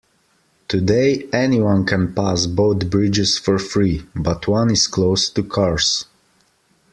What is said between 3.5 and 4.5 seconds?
free, but